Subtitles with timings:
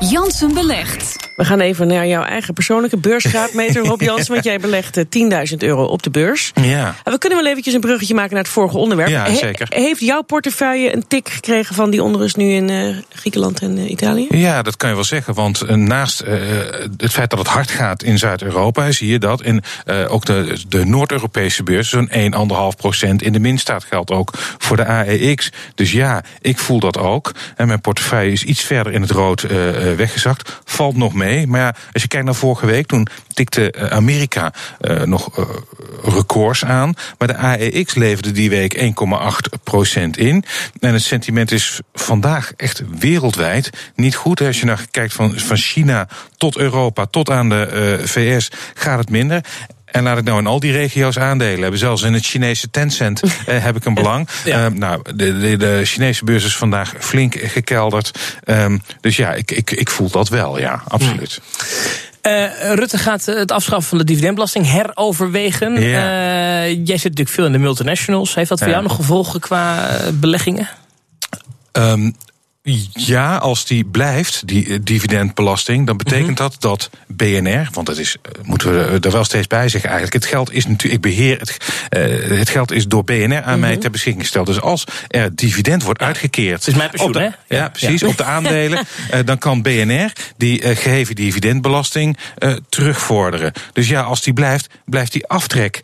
[0.00, 1.29] Jansen belegt.
[1.40, 4.32] We gaan even naar jouw eigen persoonlijke beursgraadmeter, Rob Jansen.
[4.32, 5.04] Want jij belegt 10.000
[5.58, 6.52] euro op de beurs.
[6.54, 6.94] Ja.
[7.04, 9.08] We kunnen wel eventjes een bruggetje maken naar het vorige onderwerp.
[9.08, 9.66] Ja, zeker.
[9.70, 13.90] heeft jouw portefeuille een tik gekregen van die onrust nu in uh, Griekenland en uh,
[13.90, 14.26] Italië?
[14.30, 15.34] Ja, dat kan je wel zeggen.
[15.34, 16.18] Want uh, naast
[16.96, 19.62] het feit dat het hard gaat in Zuid-Europa, zie je dat in
[20.08, 23.84] ook de, de Noord-Europese beurs zo'n 1,5 procent in de min staat.
[23.84, 25.52] Geldt ook voor de AEX.
[25.74, 27.32] Dus ja, ik voel dat ook.
[27.56, 29.46] En mijn portefeuille is iets verder in het rood
[29.96, 30.60] weggezakt.
[30.80, 31.46] Valt nog mee.
[31.46, 35.44] Maar ja, als je kijkt naar vorige week, toen tikte Amerika uh, nog uh,
[36.02, 36.94] records aan.
[37.18, 38.84] Maar de AEX leverde die week 1,8%
[40.10, 40.44] in.
[40.80, 44.40] En het sentiment is vandaag echt wereldwijd niet goed.
[44.40, 49.10] Als je nou kijkt van, van China tot Europa, tot aan de VS, gaat het
[49.10, 49.44] minder.
[49.92, 51.78] En laat ik nou in al die regio's aandelen hebben.
[51.78, 54.28] Zelfs in het Chinese Tencent eh, heb ik een belang.
[54.44, 54.66] Ja.
[54.66, 58.18] Uh, nou, de, de, de, Chinese beurs is vandaag flink gekelderd.
[58.44, 61.40] Um, dus ja, ik, ik, ik voel dat wel, ja, absoluut.
[62.22, 65.76] Uh, Rutte gaat het afschaffen van de dividendbelasting heroverwegen.
[65.76, 65.82] Uh,
[66.68, 68.34] jij zit natuurlijk veel in de multinationals.
[68.34, 68.72] Heeft dat voor ja.
[68.72, 70.68] jou nog gevolgen qua beleggingen?
[71.72, 72.14] Um,
[72.92, 76.34] ja, als die blijft, die dividendbelasting, dan betekent -hmm.
[76.34, 80.32] dat dat BNR, want dat is, moeten we er wel steeds bij zeggen eigenlijk, het
[80.32, 81.56] geld is natuurlijk, ik beheer het,
[81.96, 84.46] uh, het geld is door BNR aan mij ter beschikking gesteld.
[84.46, 86.66] Dus als er dividend wordt uitgekeerd.
[86.66, 87.56] Is mijn pensioen, de, hè?
[87.56, 88.06] Ja, precies, ja.
[88.06, 92.16] op de aandelen, uh, dan kan BNR die uh, geheven dividendbelasting
[92.68, 93.52] terugvorderen.
[93.72, 95.80] Dus ja, als die blijft, blijft die aftrek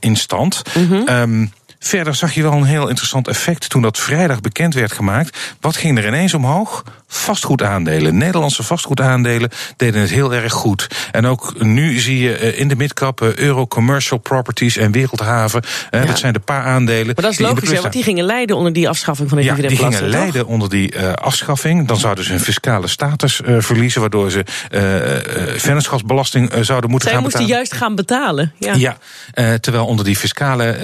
[0.00, 0.62] in stand.
[0.72, 1.08] -hmm.
[1.08, 5.38] um, Verder zag je wel een heel interessant effect toen dat vrijdag bekend werd gemaakt.
[5.60, 6.84] Wat ging er ineens omhoog?
[7.10, 8.16] Vastgoedaandelen.
[8.16, 10.86] Nederlandse vastgoedaandelen deden het heel erg goed.
[11.12, 15.62] En ook nu zie je in de midcap Euro Commercial Properties en Wereldhaven.
[15.90, 16.04] Ja.
[16.04, 17.06] Dat zijn de paar aandelen.
[17.06, 19.54] Maar dat is logisch, hè, want die gingen lijden onder die afschaffing van de ja,
[19.54, 20.10] dividendbelasting.
[20.10, 21.88] Die gingen lijden onder die uh, afschaffing.
[21.88, 27.18] Dan zouden ze hun fiscale status uh, verliezen, waardoor ze uh, vennootschapsbelasting zouden moeten Zij
[27.18, 27.66] gaan moesten betalen.
[27.66, 28.52] juist gaan betalen.
[28.58, 30.76] Ja, ja terwijl onder die fiscale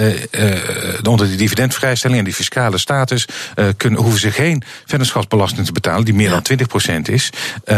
[1.09, 6.05] onder die dividendvrijstelling en die fiscale status uh, kunnen, hoeven ze geen vennootschapsbelasting te betalen,
[6.05, 6.41] die meer ja.
[6.41, 6.59] dan
[7.01, 7.31] 20% is.
[7.67, 7.77] Uh,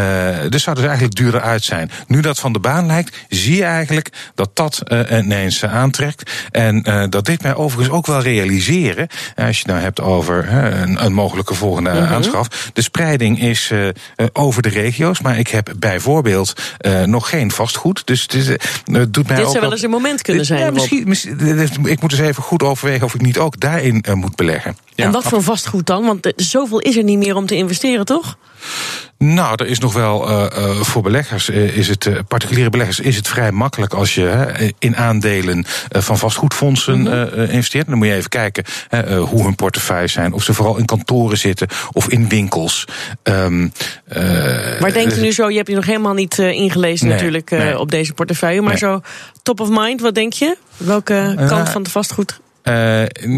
[0.49, 1.91] dus zouden ze eigenlijk duurder uit zijn.
[2.07, 6.31] Nu dat van de baan lijkt, zie je eigenlijk dat dat ineens aantrekt.
[6.51, 11.05] En dat dit mij overigens ook wel realiseren, als je het nou hebt over een,
[11.05, 11.99] een, mogelijke volgende Mhm.
[11.99, 12.13] -huh.
[12.13, 12.71] aanschaf.
[12.73, 13.73] De spreiding is
[14.33, 16.53] over de regio's, maar ik heb bijvoorbeeld
[17.05, 18.03] nog geen vastgoed.
[18.05, 20.61] Dus het, is, het doet mij dit ook zou wel eens een moment kunnen zijn.
[20.61, 24.15] Ja, misschien, misschien, ik moet eens even goed overwegen of ik niet ook daarin uh,
[24.15, 24.77] moet beleggen.
[24.95, 26.05] Ja, en wat voor vastgoed dan?
[26.05, 28.37] Want zoveel is er niet meer om te investeren, toch?
[29.19, 33.17] Nou, er is nog wel uh, uh, voor beleggers, uh, is het, particuliere beleggers, is
[33.17, 37.41] het vrij makkelijk als je in aandelen van vastgoedfondsen -hmm.
[37.41, 37.87] investeert.
[37.87, 38.65] Dan moet je even kijken
[39.19, 40.33] hoe hun portefeuilles zijn.
[40.33, 42.85] Of ze vooral in kantoren zitten of in winkels.
[43.23, 43.73] Um,
[44.81, 47.79] maar denk je nu zo, je hebt je nog helemaal niet ingelezen nee, natuurlijk nee.
[47.79, 48.61] op deze portefeuille.
[48.61, 48.79] Maar nee.
[48.79, 49.01] zo
[49.43, 50.57] top of mind, wat denk je?
[50.77, 52.41] Welke kant van het vastgoed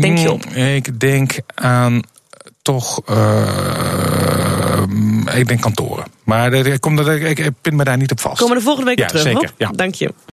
[0.00, 0.44] denk je op?
[0.44, 2.02] Ik denk aan
[2.62, 3.00] toch.
[3.10, 4.82] Uh,
[5.34, 6.04] ik denk kantoren.
[6.24, 8.38] Maar ik, kom, ik pin me daar niet op vast.
[8.38, 9.70] Komen we de volgende week ja, op terug, zeker, ja.
[9.70, 10.12] Dank je.